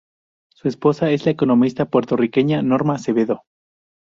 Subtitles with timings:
[0.49, 3.43] Su esposa es la economista puertorriqueña Norma Acevedo.